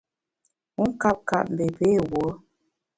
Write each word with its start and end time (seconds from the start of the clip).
Wu 0.77 0.83
nkap 0.91 1.17
kap, 1.29 1.45
mbé 1.53 1.65
pé 1.77 1.87
wuo? 2.09 2.29